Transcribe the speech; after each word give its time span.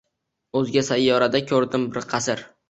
o‘zga 0.61 0.83
sayyorada 0.89 1.43
ko‘rdim 1.53 1.85
bir 1.99 2.09
qasr 2.17 2.43